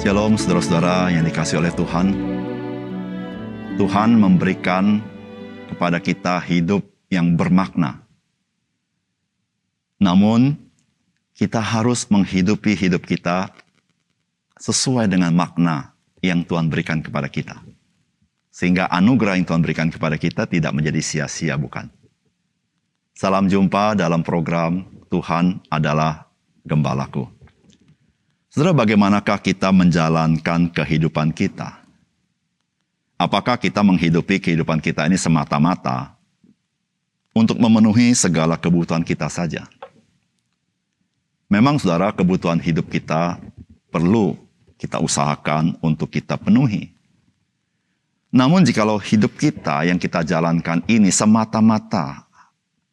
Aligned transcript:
Shalom 0.00 0.32
saudara-saudara 0.40 1.12
yang 1.12 1.28
dikasih 1.28 1.60
oleh 1.60 1.68
Tuhan. 1.76 2.16
Tuhan 3.76 4.16
memberikan 4.16 5.04
kepada 5.68 6.00
kita 6.00 6.40
hidup 6.40 6.80
yang 7.12 7.36
bermakna. 7.36 8.00
Namun, 10.00 10.56
kita 11.36 11.60
harus 11.60 12.08
menghidupi 12.08 12.72
hidup 12.80 13.04
kita 13.04 13.52
sesuai 14.56 15.04
dengan 15.04 15.36
makna 15.36 15.92
yang 16.24 16.48
Tuhan 16.48 16.72
berikan 16.72 17.04
kepada 17.04 17.28
kita. 17.28 17.60
Sehingga 18.48 18.88
anugerah 18.88 19.36
yang 19.36 19.44
Tuhan 19.44 19.60
berikan 19.60 19.92
kepada 19.92 20.16
kita 20.16 20.48
tidak 20.48 20.72
menjadi 20.72 21.04
sia-sia, 21.04 21.60
bukan? 21.60 21.92
Salam 23.12 23.52
jumpa 23.52 24.00
dalam 24.00 24.24
program 24.24 24.80
Tuhan 25.12 25.60
adalah 25.68 26.24
Gembalaku. 26.64 27.39
Saudara, 28.50 28.74
bagaimanakah 28.74 29.38
kita 29.38 29.70
menjalankan 29.70 30.74
kehidupan 30.74 31.30
kita? 31.30 31.86
Apakah 33.14 33.54
kita 33.54 33.78
menghidupi 33.86 34.42
kehidupan 34.42 34.82
kita 34.82 35.06
ini 35.06 35.14
semata-mata 35.14 36.18
untuk 37.30 37.62
memenuhi 37.62 38.10
segala 38.10 38.58
kebutuhan 38.58 39.06
kita 39.06 39.30
saja? 39.30 39.70
Memang 41.46 41.78
saudara, 41.78 42.10
kebutuhan 42.10 42.58
hidup 42.58 42.90
kita 42.90 43.38
perlu 43.86 44.34
kita 44.74 44.98
usahakan 44.98 45.78
untuk 45.78 46.10
kita 46.10 46.34
penuhi. 46.34 46.90
Namun 48.34 48.66
jikalau 48.66 48.98
hidup 48.98 49.30
kita 49.38 49.86
yang 49.86 49.98
kita 49.98 50.26
jalankan 50.26 50.82
ini 50.90 51.14
semata-mata 51.14 52.26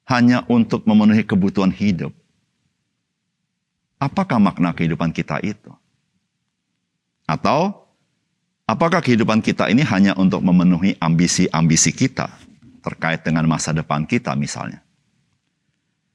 hanya 0.06 0.46
untuk 0.50 0.86
memenuhi 0.86 1.26
kebutuhan 1.26 1.74
hidup, 1.74 2.14
apakah 4.02 4.38
makna 4.42 4.74
kehidupan 4.74 5.14
kita 5.14 5.42
itu? 5.42 5.74
Atau 7.28 7.86
apakah 8.64 9.04
kehidupan 9.04 9.44
kita 9.44 9.68
ini 9.68 9.84
hanya 9.84 10.16
untuk 10.16 10.40
memenuhi 10.42 10.96
ambisi-ambisi 10.98 11.92
kita 11.92 12.32
terkait 12.82 13.22
dengan 13.26 13.46
masa 13.50 13.76
depan 13.76 14.08
kita 14.08 14.34
misalnya? 14.38 14.80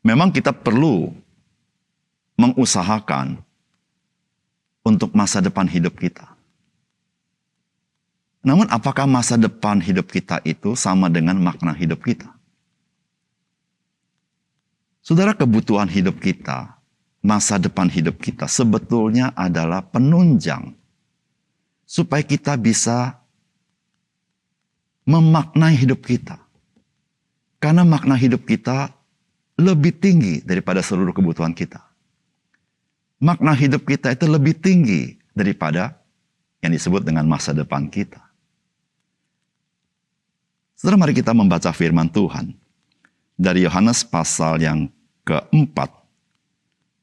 Memang 0.02 0.34
kita 0.34 0.50
perlu 0.50 1.14
mengusahakan 2.34 3.38
untuk 4.82 5.14
masa 5.14 5.38
depan 5.38 5.68
hidup 5.70 5.94
kita. 5.94 6.26
Namun 8.42 8.66
apakah 8.66 9.06
masa 9.06 9.38
depan 9.38 9.78
hidup 9.78 10.10
kita 10.10 10.42
itu 10.42 10.74
sama 10.74 11.06
dengan 11.06 11.38
makna 11.38 11.70
hidup 11.70 12.02
kita? 12.02 12.26
Saudara 14.98 15.34
kebutuhan 15.34 15.86
hidup 15.86 16.18
kita 16.18 16.81
masa 17.22 17.56
depan 17.56 17.86
hidup 17.86 18.18
kita 18.18 18.50
sebetulnya 18.50 19.30
adalah 19.38 19.80
penunjang 19.86 20.74
supaya 21.86 22.26
kita 22.26 22.58
bisa 22.58 23.22
memaknai 25.06 25.78
hidup 25.78 26.02
kita. 26.02 26.42
Karena 27.62 27.86
makna 27.86 28.18
hidup 28.18 28.42
kita 28.42 28.90
lebih 29.54 29.94
tinggi 29.94 30.42
daripada 30.42 30.82
seluruh 30.82 31.14
kebutuhan 31.14 31.54
kita. 31.54 31.78
Makna 33.22 33.54
hidup 33.54 33.86
kita 33.86 34.10
itu 34.10 34.26
lebih 34.26 34.58
tinggi 34.58 35.14
daripada 35.30 35.94
yang 36.58 36.74
disebut 36.74 37.06
dengan 37.06 37.22
masa 37.30 37.54
depan 37.54 37.86
kita. 37.86 38.18
Setelah 40.74 41.06
mari 41.06 41.14
kita 41.14 41.30
membaca 41.30 41.70
firman 41.70 42.10
Tuhan 42.10 42.50
dari 43.38 43.62
Yohanes 43.62 44.02
pasal 44.02 44.58
yang 44.58 44.90
keempat 45.22 46.01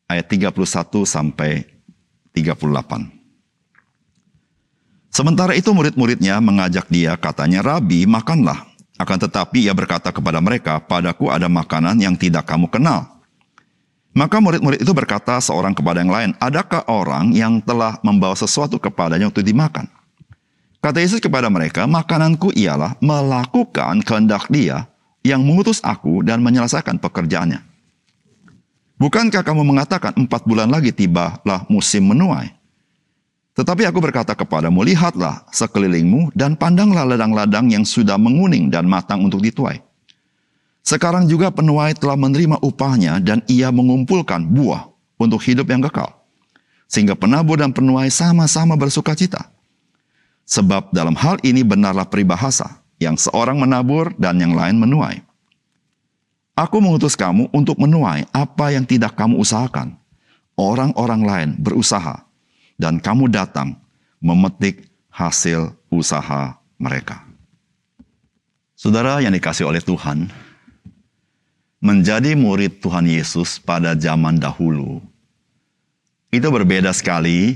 ayat 0.09 0.25
31 0.25 1.05
sampai 1.05 1.69
38. 2.33 3.19
Sementara 5.13 5.53
itu 5.53 5.69
murid-muridnya 5.69 6.41
mengajak 6.41 6.89
dia 6.89 7.13
katanya, 7.17 7.61
Rabi 7.61 8.09
makanlah. 8.09 8.65
Akan 8.99 9.15
tetapi 9.15 9.63
ia 9.63 9.71
berkata 9.71 10.11
kepada 10.11 10.43
mereka, 10.43 10.81
padaku 10.81 11.31
ada 11.31 11.47
makanan 11.47 11.95
yang 12.01 12.19
tidak 12.19 12.49
kamu 12.49 12.67
kenal. 12.67 13.07
Maka 14.11 14.41
murid-murid 14.41 14.81
itu 14.81 14.91
berkata 14.91 15.39
seorang 15.39 15.71
kepada 15.71 16.01
yang 16.03 16.11
lain, 16.11 16.31
adakah 16.41 16.83
orang 16.89 17.31
yang 17.31 17.61
telah 17.63 18.01
membawa 18.03 18.35
sesuatu 18.35 18.75
kepadanya 18.81 19.29
untuk 19.31 19.45
dimakan? 19.45 19.87
Kata 20.79 20.99
Yesus 20.99 21.21
kepada 21.23 21.47
mereka, 21.47 21.85
makananku 21.87 22.51
ialah 22.55 22.97
melakukan 22.99 24.01
kehendak 24.03 24.47
dia 24.51 24.87
yang 25.23 25.43
mengutus 25.43 25.83
aku 25.83 26.23
dan 26.23 26.39
menyelesaikan 26.39 26.99
pekerjaannya. 26.99 27.68
Bukankah 28.99 29.47
kamu 29.47 29.63
mengatakan 29.63 30.11
empat 30.11 30.43
bulan 30.43 30.67
lagi 30.67 30.91
tibalah 30.91 31.63
musim 31.71 32.03
menuai? 32.11 32.51
Tetapi 33.55 33.87
aku 33.87 33.99
berkata 34.03 34.35
kepadamu, 34.35 34.83
lihatlah 34.83 35.47
sekelilingmu 35.55 36.35
dan 36.35 36.59
pandanglah 36.59 37.07
ladang-ladang 37.07 37.71
yang 37.71 37.87
sudah 37.87 38.19
menguning 38.19 38.67
dan 38.67 38.83
matang 38.83 39.23
untuk 39.23 39.39
dituai. 39.39 39.79
Sekarang 40.83 41.31
juga 41.31 41.47
penuai 41.47 41.95
telah 41.95 42.19
menerima 42.19 42.59
upahnya 42.59 43.23
dan 43.23 43.39
ia 43.47 43.71
mengumpulkan 43.71 44.43
buah 44.43 44.91
untuk 45.15 45.43
hidup 45.47 45.71
yang 45.71 45.79
kekal. 45.87 46.11
Sehingga 46.91 47.15
penabur 47.15 47.55
dan 47.59 47.71
penuai 47.71 48.11
sama-sama 48.11 48.75
bersuka 48.75 49.15
cita. 49.15 49.47
Sebab 50.43 50.91
dalam 50.91 51.15
hal 51.15 51.39
ini 51.45 51.63
benarlah 51.63 52.09
peribahasa, 52.09 52.83
yang 52.99 53.15
seorang 53.15 53.61
menabur 53.63 54.11
dan 54.19 54.41
yang 54.43 54.51
lain 54.51 54.75
menuai. 54.75 55.28
Aku 56.59 56.83
mengutus 56.83 57.15
kamu 57.15 57.47
untuk 57.55 57.79
menuai 57.79 58.27
apa 58.35 58.75
yang 58.75 58.83
tidak 58.83 59.15
kamu 59.15 59.39
usahakan. 59.39 59.95
Orang-orang 60.59 61.21
lain 61.23 61.49
berusaha, 61.55 62.27
dan 62.75 62.99
kamu 62.99 63.31
datang 63.31 63.79
memetik 64.19 64.91
hasil 65.07 65.71
usaha 65.87 66.59
mereka. 66.75 67.23
Saudara 68.75 69.23
yang 69.23 69.31
dikasih 69.31 69.71
oleh 69.71 69.79
Tuhan, 69.79 70.27
menjadi 71.79 72.35
murid 72.35 72.83
Tuhan 72.83 73.07
Yesus 73.07 73.55
pada 73.55 73.95
zaman 73.95 74.35
dahulu 74.35 74.99
itu 76.27 76.43
berbeda 76.51 76.91
sekali 76.91 77.55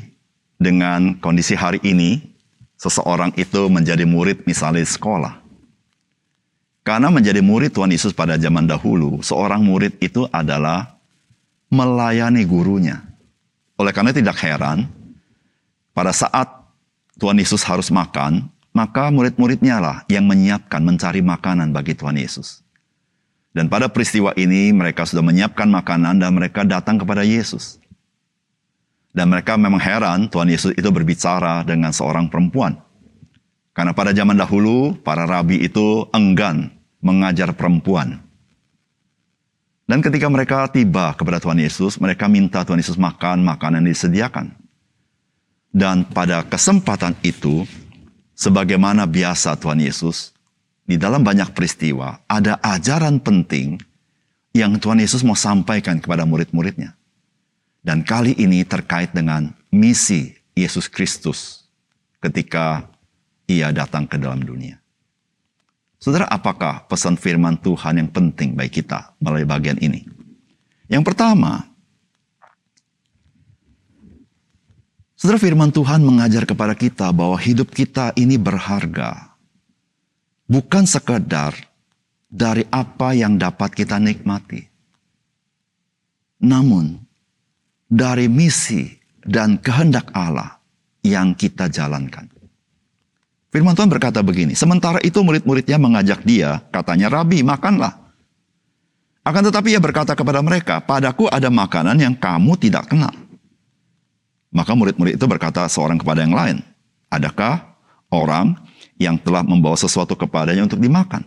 dengan 0.55 1.19
kondisi 1.19 1.59
hari 1.59 1.83
ini. 1.83 2.23
Seseorang 2.79 3.35
itu 3.35 3.67
menjadi 3.67 4.03
murid 4.07 4.43
misalnya 4.47 4.83
sekolah 4.83 5.42
karena 6.83 7.07
menjadi 7.07 7.39
murid 7.39 7.71
Tuhan 7.71 7.95
Yesus 7.95 8.11
pada 8.11 8.35
zaman 8.35 8.67
dahulu, 8.67 9.23
seorang 9.23 9.63
murid 9.63 9.95
itu 10.03 10.27
adalah 10.35 10.99
melayani 11.71 12.43
gurunya. 12.43 12.99
Oleh 13.79 13.95
karena 13.95 14.11
tidak 14.11 14.35
heran, 14.43 14.91
pada 15.95 16.11
saat 16.11 16.51
Tuhan 17.15 17.39
Yesus 17.39 17.63
harus 17.63 17.87
makan, 17.87 18.51
maka 18.75 19.07
murid-muridnya 19.07 19.79
lah 19.79 19.97
yang 20.11 20.27
menyiapkan 20.27 20.83
mencari 20.83 21.23
makanan 21.23 21.71
bagi 21.71 21.95
Tuhan 21.95 22.19
Yesus. 22.19 22.59
Dan 23.55 23.71
pada 23.71 23.87
peristiwa 23.87 24.35
ini 24.35 24.75
mereka 24.75 25.07
sudah 25.07 25.23
menyiapkan 25.23 25.71
makanan 25.71 26.19
dan 26.19 26.35
mereka 26.35 26.67
datang 26.67 26.99
kepada 26.99 27.23
Yesus. 27.23 27.79
Dan 29.13 29.29
mereka 29.31 29.55
memang 29.55 29.79
heran 29.79 30.25
Tuhan 30.25 30.49
Yesus 30.51 30.73
itu 30.75 30.89
berbicara 30.89 31.63
dengan 31.63 31.93
seorang 31.93 32.27
perempuan. 32.27 32.75
Karena 33.77 33.93
pada 33.93 34.09
zaman 34.09 34.35
dahulu, 34.35 34.97
para 35.05 35.29
rabi 35.29 35.61
itu 35.61 36.09
enggan 36.11 36.72
mengajar 37.03 37.51
perempuan. 37.51 38.23
Dan 39.83 39.99
ketika 39.99 40.31
mereka 40.31 40.71
tiba 40.71 41.11
kepada 41.13 41.43
Tuhan 41.43 41.59
Yesus, 41.59 41.99
mereka 41.99 42.31
minta 42.31 42.63
Tuhan 42.63 42.79
Yesus 42.79 42.95
makan 42.95 43.43
makanan 43.43 43.83
yang 43.83 43.91
disediakan. 43.91 44.55
Dan 45.69 46.07
pada 46.07 46.47
kesempatan 46.47 47.19
itu, 47.19 47.67
sebagaimana 48.31 49.03
biasa 49.03 49.59
Tuhan 49.59 49.83
Yesus, 49.83 50.31
di 50.87 50.95
dalam 50.95 51.23
banyak 51.23 51.51
peristiwa, 51.51 52.23
ada 52.31 52.59
ajaran 52.63 53.19
penting 53.19 53.79
yang 54.53 54.77
Tuhan 54.79 55.01
Yesus 55.01 55.25
mau 55.25 55.35
sampaikan 55.35 55.99
kepada 55.99 56.23
murid-muridnya. 56.23 56.95
Dan 57.83 58.07
kali 58.07 58.31
ini 58.39 58.63
terkait 58.63 59.11
dengan 59.11 59.51
misi 59.67 60.31
Yesus 60.55 60.87
Kristus 60.87 61.67
ketika 62.23 62.87
ia 63.49 63.73
datang 63.75 64.07
ke 64.07 64.15
dalam 64.15 64.39
dunia. 64.39 64.82
Saudara, 66.03 66.27
apakah 66.27 66.83
pesan 66.91 67.15
firman 67.15 67.55
Tuhan 67.63 67.95
yang 67.95 68.11
penting 68.11 68.59
bagi 68.59 68.83
kita 68.83 69.15
melalui 69.23 69.47
bagian 69.47 69.79
ini? 69.79 70.03
Yang 70.91 71.07
pertama, 71.07 71.63
Saudara 75.15 75.39
firman 75.39 75.71
Tuhan 75.71 76.03
mengajar 76.03 76.43
kepada 76.43 76.75
kita 76.75 77.07
bahwa 77.15 77.39
hidup 77.39 77.71
kita 77.71 78.11
ini 78.19 78.35
berharga. 78.35 79.31
Bukan 80.51 80.83
sekedar 80.83 81.55
dari 82.27 82.67
apa 82.67 83.15
yang 83.15 83.39
dapat 83.39 83.71
kita 83.71 83.95
nikmati. 83.95 84.59
Namun, 86.43 86.99
dari 87.87 88.27
misi 88.27 88.91
dan 89.23 89.55
kehendak 89.55 90.11
Allah 90.11 90.59
yang 90.99 91.31
kita 91.31 91.71
jalankan. 91.71 92.32
Firman 93.53 93.77
Tuhan 93.77 93.85
berkata 93.85 94.25
begini, 94.25 94.57
sementara 94.57 94.97
itu 95.05 95.21
murid-muridnya 95.21 95.77
mengajak 95.77 96.25
dia, 96.25 96.65
katanya, 96.73 97.05
Rabi, 97.13 97.45
makanlah. 97.45 98.01
Akan 99.21 99.45
tetapi 99.45 99.77
ia 99.77 99.79
berkata 99.79 100.17
kepada 100.17 100.41
mereka, 100.41 100.81
padaku 100.81 101.29
ada 101.29 101.53
makanan 101.53 102.01
yang 102.01 102.17
kamu 102.17 102.57
tidak 102.57 102.89
kenal. 102.89 103.13
Maka 104.49 104.73
murid-murid 104.73 105.21
itu 105.21 105.25
berkata 105.29 105.69
seorang 105.69 106.01
kepada 106.01 106.25
yang 106.25 106.33
lain, 106.33 106.65
adakah 107.13 107.77
orang 108.09 108.57
yang 108.97 109.21
telah 109.21 109.45
membawa 109.45 109.77
sesuatu 109.77 110.17
kepadanya 110.17 110.65
untuk 110.65 110.81
dimakan? 110.81 111.21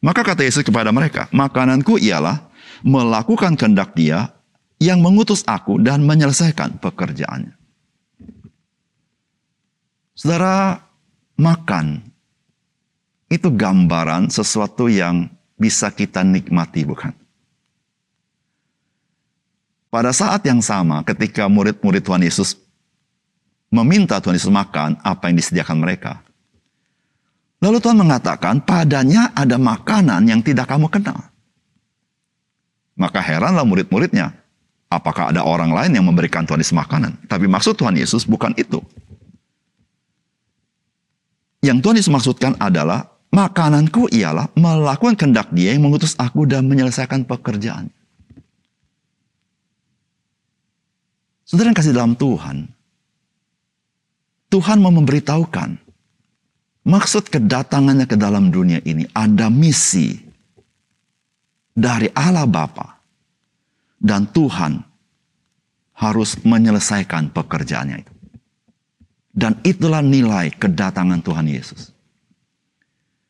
Maka 0.00 0.24
kata 0.24 0.48
Yesus 0.48 0.64
kepada 0.64 0.88
mereka, 0.88 1.28
makananku 1.36 2.00
ialah 2.00 2.48
melakukan 2.80 3.60
kehendak 3.60 3.92
dia 3.92 4.32
yang 4.80 5.04
mengutus 5.04 5.44
aku 5.44 5.76
dan 5.84 6.00
menyelesaikan 6.00 6.80
pekerjaannya. 6.80 7.54
Saudara, 10.16 10.80
makan 11.36 12.04
itu 13.32 13.48
gambaran 13.48 14.28
sesuatu 14.28 14.92
yang 14.92 15.28
bisa 15.56 15.88
kita 15.88 16.20
nikmati, 16.20 16.84
bukan? 16.84 17.14
Pada 19.92 20.08
saat 20.12 20.40
yang 20.48 20.64
sama 20.64 21.04
ketika 21.04 21.48
murid-murid 21.52 22.00
Tuhan 22.00 22.24
Yesus 22.24 22.56
meminta 23.72 24.20
Tuhan 24.20 24.36
Yesus 24.36 24.52
makan 24.52 25.00
apa 25.00 25.28
yang 25.32 25.36
disediakan 25.40 25.80
mereka. 25.80 26.20
Lalu 27.60 27.78
Tuhan 27.80 28.00
mengatakan 28.00 28.60
padanya 28.60 29.32
ada 29.32 29.56
makanan 29.56 30.28
yang 30.28 30.40
tidak 30.44 30.68
kamu 30.68 30.92
kenal. 30.92 31.32
Maka 32.96 33.24
heranlah 33.24 33.64
murid-muridnya. 33.64 34.36
Apakah 34.92 35.32
ada 35.32 35.40
orang 35.40 35.72
lain 35.72 35.96
yang 35.96 36.04
memberikan 36.04 36.44
Tuhan 36.44 36.60
Yesus 36.60 36.76
makanan? 36.76 37.16
Tapi 37.24 37.48
maksud 37.48 37.80
Tuhan 37.80 37.96
Yesus 37.96 38.28
bukan 38.28 38.52
itu. 38.60 38.84
Yang 41.62 41.78
Tuhan 41.78 41.96
Yesus 41.96 42.10
maksudkan 42.10 42.52
adalah 42.58 43.06
makananku 43.30 44.10
ialah 44.10 44.50
melakukan 44.58 45.14
kehendak 45.14 45.48
dia 45.54 45.70
yang 45.72 45.86
mengutus 45.86 46.18
aku 46.18 46.42
dan 46.44 46.66
menyelesaikan 46.66 47.22
pekerjaan. 47.22 47.86
Saudara 51.46 51.70
yang 51.70 51.78
kasih 51.78 51.94
dalam 51.94 52.18
Tuhan, 52.18 52.66
Tuhan 54.50 54.78
mau 54.82 54.90
memberitahukan 54.90 55.78
maksud 56.82 57.30
kedatangannya 57.30 58.10
ke 58.10 58.18
dalam 58.18 58.50
dunia 58.50 58.82
ini 58.82 59.06
ada 59.14 59.46
misi 59.46 60.18
dari 61.72 62.10
Allah 62.12 62.44
Bapa 62.44 62.98
dan 64.02 64.26
Tuhan 64.28 64.82
harus 65.94 66.42
menyelesaikan 66.42 67.30
pekerjaannya 67.30 67.96
itu. 68.02 68.11
Dan 69.32 69.56
itulah 69.64 70.04
nilai 70.04 70.52
kedatangan 70.52 71.24
Tuhan 71.24 71.48
Yesus. 71.48 71.96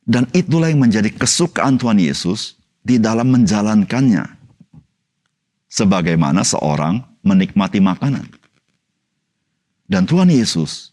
Dan 0.02 0.26
itulah 0.34 0.66
yang 0.66 0.82
menjadi 0.82 1.14
kesukaan 1.14 1.78
Tuhan 1.78 2.02
Yesus 2.02 2.58
di 2.82 2.98
dalam 2.98 3.30
menjalankannya. 3.30 4.26
Sebagaimana 5.70 6.42
seorang 6.42 7.00
menikmati 7.22 7.78
makanan. 7.78 8.26
Dan 9.86 10.02
Tuhan 10.10 10.28
Yesus 10.28 10.90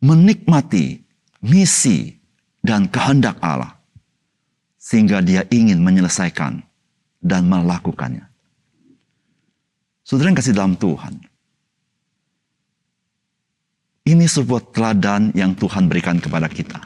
menikmati 0.00 1.04
misi 1.44 2.16
dan 2.64 2.88
kehendak 2.88 3.36
Allah. 3.44 3.76
Sehingga 4.80 5.20
dia 5.20 5.44
ingin 5.52 5.84
menyelesaikan 5.84 6.64
dan 7.20 7.44
melakukannya. 7.44 8.24
Saudara 10.04 10.28
yang 10.32 10.36
kasih 10.36 10.56
dalam 10.56 10.76
Tuhan. 10.76 11.33
Ini 14.04 14.28
sebuah 14.28 14.72
teladan 14.72 15.32
yang 15.32 15.56
Tuhan 15.56 15.88
berikan 15.88 16.20
kepada 16.20 16.46
kita. 16.52 16.80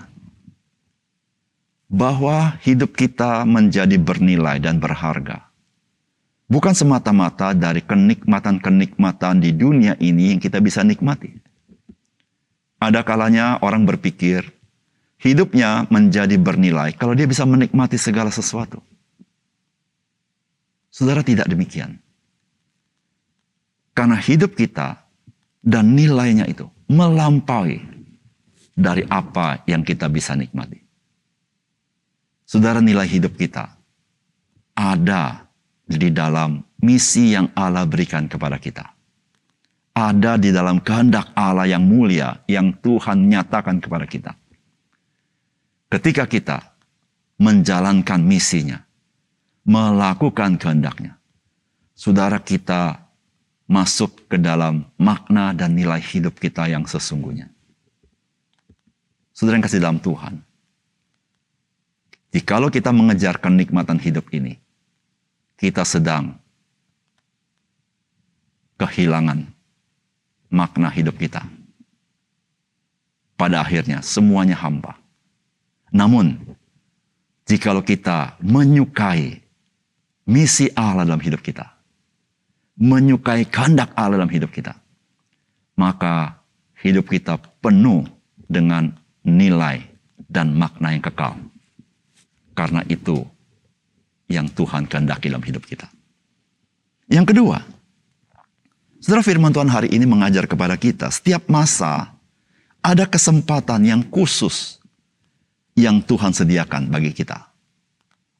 Bahwa 1.90 2.54
hidup 2.62 2.94
kita 2.94 3.42
menjadi 3.48 3.96
bernilai 3.98 4.60
dan 4.60 4.78
berharga 4.78 5.48
Bukan 6.48 6.72
semata-mata 6.72 7.52
dari 7.52 7.84
kenikmatan-kenikmatan 7.84 9.36
di 9.44 9.52
dunia 9.52 10.00
ini 10.00 10.32
yang 10.32 10.40
kita 10.40 10.64
bisa 10.64 10.80
nikmati. 10.80 11.28
Ada 12.80 13.04
kalanya 13.04 13.60
orang 13.60 13.84
berpikir 13.84 14.48
hidupnya 15.20 15.84
menjadi 15.92 16.40
bernilai 16.40 16.96
kalau 16.96 17.12
dia 17.12 17.28
bisa 17.28 17.44
menikmati 17.44 18.00
segala 18.00 18.32
sesuatu. 18.32 18.80
Saudara 20.88 21.20
tidak 21.20 21.52
demikian. 21.52 22.00
Karena 23.92 24.16
hidup 24.16 24.56
kita 24.56 25.04
dan 25.60 25.92
nilainya 25.92 26.48
itu 26.48 26.64
melampaui 26.88 27.84
dari 28.72 29.04
apa 29.06 29.62
yang 29.68 29.84
kita 29.84 30.08
bisa 30.08 30.32
nikmati. 30.32 30.80
Saudara 32.48 32.80
nilai 32.80 33.04
hidup 33.04 33.36
kita 33.36 33.76
ada 34.72 35.44
di 35.84 36.08
dalam 36.08 36.64
misi 36.80 37.36
yang 37.36 37.52
Allah 37.52 37.84
berikan 37.84 38.24
kepada 38.30 38.56
kita. 38.56 38.86
Ada 39.98 40.38
di 40.38 40.54
dalam 40.54 40.78
kehendak 40.78 41.34
Allah 41.34 41.66
yang 41.66 41.82
mulia 41.82 42.46
yang 42.46 42.70
Tuhan 42.78 43.26
nyatakan 43.26 43.82
kepada 43.82 44.06
kita. 44.06 44.32
Ketika 45.90 46.30
kita 46.30 46.58
menjalankan 47.42 48.22
misinya, 48.22 48.78
melakukan 49.66 50.54
kehendaknya, 50.54 51.18
saudara 51.98 52.38
kita 52.38 53.07
masuk 53.68 54.24
ke 54.32 54.40
dalam 54.40 54.88
makna 54.96 55.52
dan 55.52 55.76
nilai 55.76 56.00
hidup 56.00 56.40
kita 56.40 56.66
yang 56.72 56.88
sesungguhnya. 56.88 57.52
Saudara 59.36 59.60
yang 59.60 59.64
kasih 59.68 59.78
dalam 59.78 60.00
Tuhan, 60.00 60.40
jikalau 62.32 62.72
kita 62.72 62.90
mengejar 62.90 63.38
kenikmatan 63.38 64.00
hidup 64.00 64.26
ini, 64.34 64.58
kita 65.60 65.84
sedang 65.84 66.34
kehilangan 68.80 69.46
makna 70.50 70.88
hidup 70.88 71.14
kita. 71.20 71.44
Pada 73.38 73.62
akhirnya 73.62 74.02
semuanya 74.02 74.58
hampa. 74.58 74.98
Namun, 75.94 76.34
jikalau 77.46 77.86
kita 77.86 78.34
menyukai 78.42 79.38
misi 80.26 80.66
Allah 80.74 81.06
dalam 81.06 81.22
hidup 81.22 81.38
kita, 81.38 81.77
menyukai 82.78 83.44
kehendak 83.50 83.90
Allah 83.98 84.22
dalam 84.22 84.30
hidup 84.30 84.54
kita, 84.54 84.78
maka 85.74 86.38
hidup 86.80 87.10
kita 87.10 87.36
penuh 87.58 88.06
dengan 88.46 88.94
nilai 89.26 89.82
dan 90.30 90.54
makna 90.54 90.94
yang 90.94 91.02
kekal. 91.02 91.34
Karena 92.54 92.82
itu, 92.86 93.26
yang 94.30 94.46
Tuhan 94.50 94.86
kehendaki 94.86 95.30
dalam 95.30 95.42
hidup 95.42 95.66
kita. 95.66 95.90
Yang 97.10 97.34
kedua, 97.34 97.58
Saudara 98.98 99.22
firman 99.22 99.54
Tuhan 99.54 99.70
hari 99.70 99.94
ini 99.94 100.10
mengajar 100.10 100.50
kepada 100.50 100.74
kita, 100.74 101.06
setiap 101.14 101.46
masa 101.46 102.18
ada 102.82 103.06
kesempatan 103.06 103.86
yang 103.86 104.02
khusus 104.02 104.82
yang 105.78 106.02
Tuhan 106.02 106.34
sediakan 106.34 106.90
bagi 106.90 107.14
kita. 107.14 107.46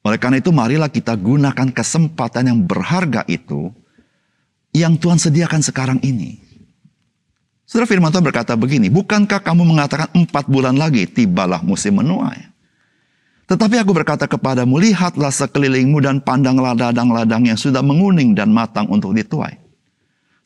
Oleh 0.03 0.19
karena 0.19 0.43
itu 0.43 0.51
marilah 0.51 0.91
kita 0.91 1.15
gunakan 1.15 1.71
kesempatan 1.71 2.51
yang 2.51 2.59
berharga 2.67 3.23
itu 3.31 3.71
yang 4.79 4.95
Tuhan 4.95 5.19
sediakan 5.19 5.61
sekarang 5.61 5.99
ini. 6.07 6.39
Saudara 7.69 7.85
firman 7.85 8.09
Tuhan 8.09 8.25
berkata 8.25 8.57
begini, 8.57 8.89
bukankah 8.89 9.45
kamu 9.45 9.67
mengatakan 9.67 10.09
empat 10.15 10.49
bulan 10.49 10.79
lagi 10.79 11.05
tibalah 11.05 11.61
musim 11.61 12.01
menuai? 12.01 12.49
Tetapi 13.49 13.81
aku 13.81 13.93
berkata 13.93 14.25
kepadamu, 14.29 14.77
lihatlah 14.77 15.33
sekelilingmu 15.33 16.01
dan 16.05 16.21
pandanglah 16.21 16.77
ladang-ladang 16.77 17.49
yang 17.49 17.57
sudah 17.57 17.81
menguning 17.81 18.37
dan 18.37 18.53
matang 18.53 18.89
untuk 18.89 19.17
dituai. 19.17 19.57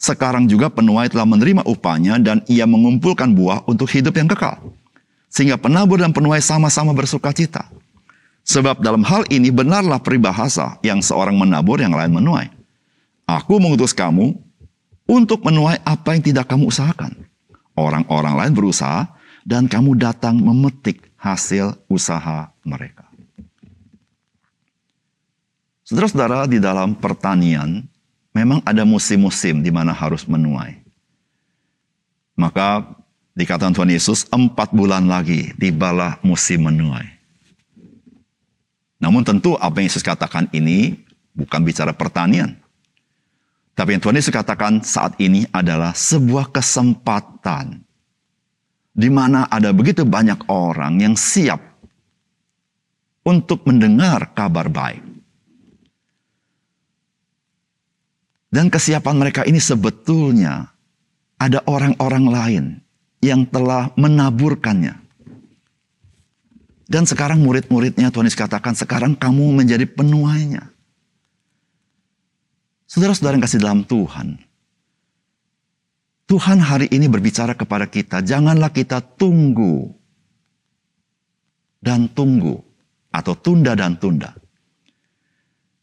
Sekarang 0.02 0.50
juga 0.50 0.66
penuai 0.66 1.10
telah 1.10 1.26
menerima 1.26 1.62
upahnya 1.62 2.18
dan 2.18 2.42
ia 2.50 2.66
mengumpulkan 2.66 3.30
buah 3.34 3.66
untuk 3.70 3.86
hidup 3.90 4.18
yang 4.18 4.26
kekal. 4.26 4.58
Sehingga 5.30 5.58
penabur 5.58 5.98
dan 5.98 6.10
penuai 6.10 6.42
sama-sama 6.42 6.90
bersuka 6.90 7.30
cita. 7.30 7.70
Sebab 8.42 8.82
dalam 8.82 9.06
hal 9.06 9.26
ini 9.30 9.54
benarlah 9.54 10.02
peribahasa 10.02 10.78
yang 10.82 10.98
seorang 10.98 11.38
menabur 11.38 11.78
yang 11.78 11.94
lain 11.94 12.18
menuai. 12.18 12.50
Aku 13.26 13.62
mengutus 13.62 13.94
kamu 13.94 14.36
untuk 15.06 15.44
menuai 15.44 15.78
apa 15.82 16.14
yang 16.16 16.22
tidak 16.22 16.48
kamu 16.50 16.68
usahakan. 16.68 17.14
Orang-orang 17.72 18.34
lain 18.36 18.52
berusaha 18.52 19.08
dan 19.42 19.66
kamu 19.66 19.98
datang 19.98 20.38
memetik 20.38 21.10
hasil 21.16 21.74
usaha 21.88 22.50
mereka. 22.62 23.06
Saudara-saudara, 25.82 26.48
di 26.48 26.62
dalam 26.62 26.96
pertanian 26.96 27.84
memang 28.32 28.64
ada 28.64 28.86
musim-musim 28.86 29.60
di 29.60 29.68
mana 29.68 29.92
harus 29.92 30.24
menuai. 30.24 30.80
Maka 32.32 32.96
dikatakan 33.36 33.76
Tuhan 33.76 33.92
Yesus, 33.92 34.24
empat 34.32 34.72
bulan 34.72 35.04
lagi 35.04 35.52
tibalah 35.60 36.16
musim 36.24 36.64
menuai. 36.64 37.12
Namun 39.02 39.26
tentu 39.26 39.58
apa 39.58 39.82
yang 39.82 39.90
Yesus 39.90 40.06
katakan 40.06 40.46
ini 40.54 41.02
bukan 41.34 41.60
bicara 41.66 41.90
pertanian. 41.90 42.61
Tapi 43.72 43.96
yang 43.96 44.02
Tuhan 44.04 44.18
Yesus 44.20 44.34
katakan 44.34 44.84
saat 44.84 45.16
ini 45.16 45.48
adalah 45.48 45.96
sebuah 45.96 46.52
kesempatan 46.52 47.80
di 48.92 49.08
mana 49.08 49.48
ada 49.48 49.72
begitu 49.72 50.04
banyak 50.04 50.44
orang 50.52 51.00
yang 51.00 51.14
siap 51.16 51.60
untuk 53.24 53.64
mendengar 53.64 54.36
kabar 54.36 54.68
baik. 54.68 55.00
Dan 58.52 58.68
kesiapan 58.68 59.16
mereka 59.16 59.48
ini 59.48 59.56
sebetulnya 59.56 60.68
ada 61.40 61.64
orang-orang 61.64 62.24
lain 62.28 62.64
yang 63.24 63.48
telah 63.48 63.88
menaburkannya. 63.96 65.00
Dan 66.84 67.08
sekarang 67.08 67.40
murid-muridnya 67.40 68.12
Tuhan 68.12 68.28
Yesus 68.28 68.36
katakan, 68.36 68.76
sekarang 68.76 69.16
kamu 69.16 69.64
menjadi 69.64 69.88
penuainya. 69.88 70.68
Saudara-saudara 72.92 73.40
yang 73.40 73.44
kasih 73.48 73.64
dalam 73.64 73.88
Tuhan, 73.88 74.36
Tuhan 76.28 76.60
hari 76.60 76.92
ini 76.92 77.08
berbicara 77.08 77.56
kepada 77.56 77.88
kita, 77.88 78.20
janganlah 78.20 78.68
kita 78.68 79.00
tunggu 79.00 79.96
dan 81.80 82.12
tunggu 82.12 82.60
atau 83.08 83.32
tunda 83.32 83.72
dan 83.72 83.96
tunda. 83.96 84.36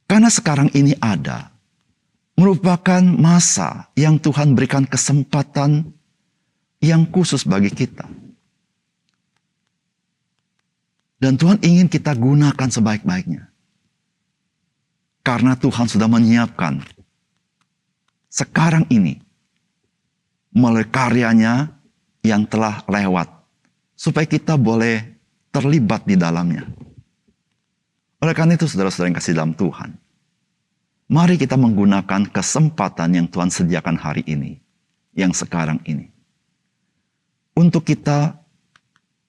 Karena 0.06 0.30
sekarang 0.30 0.70
ini 0.78 0.94
ada 1.02 1.50
merupakan 2.38 3.02
masa 3.02 3.90
yang 3.98 4.22
Tuhan 4.22 4.54
berikan 4.54 4.86
kesempatan 4.86 5.90
yang 6.78 7.10
khusus 7.10 7.42
bagi 7.42 7.74
kita. 7.74 8.06
Dan 11.18 11.42
Tuhan 11.42 11.58
ingin 11.66 11.90
kita 11.90 12.14
gunakan 12.14 12.70
sebaik-baiknya. 12.70 13.50
Karena 15.26 15.58
Tuhan 15.58 15.90
sudah 15.90 16.06
menyiapkan 16.06 16.99
sekarang 18.30 18.86
ini 18.94 19.18
melalui 20.54 20.88
karyanya 20.88 21.74
yang 22.24 22.46
telah 22.46 22.86
lewat 22.86 23.30
supaya 23.98 24.26
kita 24.30 24.56
boleh 24.56 25.02
terlibat 25.50 26.06
di 26.06 26.16
dalamnya. 26.16 26.66
Oleh 28.20 28.36
karena 28.36 28.56
itu 28.56 28.68
saudara-saudara 28.70 29.10
yang 29.10 29.18
kasih 29.18 29.36
dalam 29.36 29.56
Tuhan, 29.56 29.96
Mari 31.10 31.42
kita 31.42 31.58
menggunakan 31.58 32.30
kesempatan 32.30 33.18
yang 33.18 33.26
Tuhan 33.26 33.50
sediakan 33.50 33.98
hari 33.98 34.22
ini, 34.30 34.62
yang 35.18 35.34
sekarang 35.34 35.82
ini. 35.90 36.06
Untuk 37.58 37.90
kita 37.90 38.38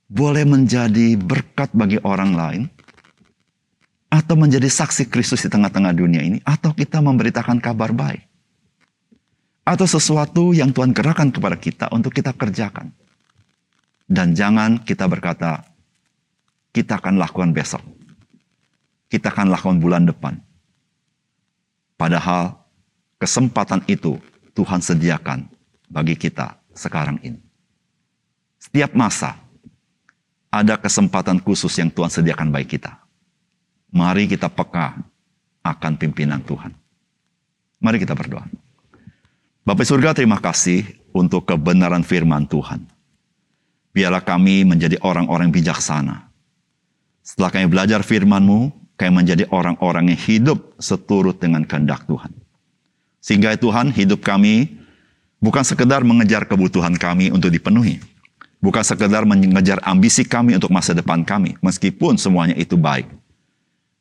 boleh 0.04 0.44
menjadi 0.44 1.16
berkat 1.16 1.72
bagi 1.72 1.96
orang 2.04 2.36
lain, 2.36 2.62
atau 4.12 4.36
menjadi 4.36 4.68
saksi 4.68 5.08
Kristus 5.08 5.40
di 5.40 5.48
tengah-tengah 5.48 5.96
dunia 5.96 6.20
ini, 6.20 6.44
atau 6.44 6.76
kita 6.76 7.00
memberitakan 7.00 7.64
kabar 7.64 7.96
baik. 7.96 8.28
Atau 9.62 9.86
sesuatu 9.86 10.50
yang 10.56 10.74
Tuhan 10.74 10.90
gerakan 10.90 11.30
kepada 11.30 11.56
kita 11.56 11.86
untuk 11.94 12.10
kita 12.16 12.34
kerjakan. 12.34 12.90
Dan 14.10 14.34
jangan 14.34 14.82
kita 14.82 15.06
berkata, 15.06 15.62
kita 16.74 16.98
akan 16.98 17.20
lakukan 17.20 17.54
besok. 17.54 17.82
Kita 19.10 19.30
akan 19.30 19.50
lakukan 19.54 19.78
bulan 19.82 20.06
depan 20.06 20.38
Padahal 22.00 22.56
kesempatan 23.20 23.84
itu 23.84 24.16
Tuhan 24.56 24.80
sediakan 24.80 25.44
bagi 25.92 26.16
kita 26.16 26.56
sekarang 26.72 27.20
ini. 27.20 27.36
Setiap 28.56 28.96
masa 28.96 29.36
ada 30.48 30.80
kesempatan 30.80 31.44
khusus 31.44 31.76
yang 31.76 31.92
Tuhan 31.92 32.08
sediakan 32.08 32.48
bagi 32.48 32.80
kita. 32.80 32.96
Mari 33.92 34.32
kita 34.32 34.48
peka 34.48 34.96
akan 35.60 35.92
pimpinan 36.00 36.40
Tuhan. 36.40 36.72
Mari 37.84 38.00
kita 38.00 38.16
berdoa. 38.16 38.48
Bapak 39.70 39.86
surga 39.86 40.10
terima 40.18 40.42
kasih 40.42 40.82
untuk 41.14 41.46
kebenaran 41.46 42.02
firman 42.02 42.42
Tuhan. 42.42 42.82
Biarlah 43.94 44.18
kami 44.18 44.66
menjadi 44.66 44.98
orang-orang 44.98 45.54
bijaksana. 45.54 46.26
Setelah 47.22 47.54
kami 47.54 47.70
belajar 47.70 48.02
firman-Mu, 48.02 48.74
kayak 48.98 49.14
menjadi 49.14 49.44
orang-orang 49.54 50.10
yang 50.10 50.18
hidup 50.26 50.74
seturut 50.82 51.38
dengan 51.38 51.62
kehendak 51.62 52.02
Tuhan. 52.10 52.34
Sehingga 53.22 53.54
Tuhan 53.54 53.94
hidup 53.94 54.26
kami 54.26 54.74
bukan 55.38 55.62
sekedar 55.62 56.02
mengejar 56.02 56.50
kebutuhan 56.50 56.98
kami 56.98 57.30
untuk 57.30 57.54
dipenuhi. 57.54 58.02
Bukan 58.58 58.82
sekedar 58.82 59.22
mengejar 59.22 59.78
ambisi 59.86 60.26
kami 60.26 60.58
untuk 60.58 60.74
masa 60.74 60.98
depan 60.98 61.22
kami, 61.22 61.54
meskipun 61.62 62.18
semuanya 62.18 62.58
itu 62.58 62.74
baik. 62.74 63.06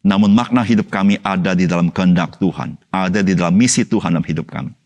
Namun 0.01 0.33
makna 0.33 0.65
hidup 0.65 0.89
kami 0.89 1.21
ada 1.21 1.53
di 1.53 1.69
dalam 1.69 1.93
kehendak 1.93 2.41
Tuhan, 2.41 2.73
ada 2.89 3.21
di 3.21 3.37
dalam 3.37 3.53
misi 3.53 3.85
Tuhan 3.85 4.17
dalam 4.17 4.25
hidup 4.25 4.49
kami. 4.49 4.78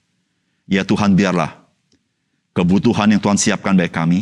Ya 0.70 0.88
Tuhan 0.88 1.16
biarlah 1.18 1.64
kebutuhan 2.56 3.12
yang 3.12 3.22
Tuhan 3.22 3.36
siapkan 3.36 3.76
bagi 3.76 3.92
kami, 3.92 4.20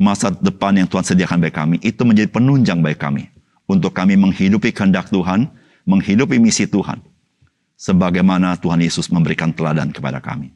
masa 0.00 0.32
depan 0.32 0.74
yang 0.74 0.88
Tuhan 0.88 1.04
sediakan 1.04 1.38
bagi 1.38 1.54
kami, 1.54 1.76
itu 1.84 2.02
menjadi 2.02 2.28
penunjang 2.32 2.80
bagi 2.82 2.98
kami 2.98 3.22
untuk 3.70 3.92
kami 3.92 4.18
menghidupi 4.18 4.72
kehendak 4.72 5.12
Tuhan, 5.12 5.46
menghidupi 5.86 6.40
misi 6.40 6.66
Tuhan. 6.66 6.98
Sebagaimana 7.76 8.56
Tuhan 8.56 8.80
Yesus 8.80 9.12
memberikan 9.12 9.52
teladan 9.52 9.92
kepada 9.92 10.16
kami. 10.16 10.48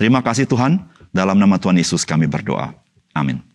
Terima 0.00 0.24
kasih 0.24 0.48
Tuhan, 0.48 0.80
dalam 1.12 1.36
nama 1.36 1.60
Tuhan 1.60 1.76
Yesus 1.76 2.08
kami 2.08 2.24
berdoa. 2.24 2.72
Amin. 3.12 3.53